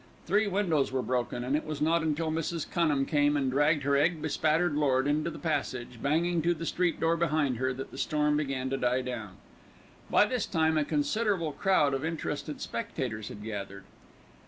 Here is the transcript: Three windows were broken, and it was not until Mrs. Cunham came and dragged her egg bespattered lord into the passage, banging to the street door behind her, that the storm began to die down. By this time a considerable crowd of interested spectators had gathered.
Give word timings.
Three 0.25 0.47
windows 0.47 0.91
were 0.91 1.03
broken, 1.03 1.43
and 1.43 1.55
it 1.55 1.63
was 1.63 1.79
not 1.79 2.01
until 2.01 2.31
Mrs. 2.31 2.67
Cunham 2.67 3.05
came 3.05 3.37
and 3.37 3.51
dragged 3.51 3.83
her 3.83 3.95
egg 3.95 4.19
bespattered 4.19 4.73
lord 4.75 5.05
into 5.05 5.29
the 5.29 5.37
passage, 5.37 5.99
banging 6.01 6.41
to 6.41 6.55
the 6.55 6.65
street 6.65 6.99
door 6.99 7.15
behind 7.15 7.57
her, 7.57 7.71
that 7.71 7.91
the 7.91 7.99
storm 7.99 8.35
began 8.37 8.67
to 8.71 8.77
die 8.77 9.03
down. 9.03 9.33
By 10.09 10.25
this 10.25 10.47
time 10.47 10.75
a 10.75 10.85
considerable 10.85 11.51
crowd 11.51 11.93
of 11.93 12.03
interested 12.03 12.61
spectators 12.61 13.27
had 13.27 13.43
gathered. 13.43 13.83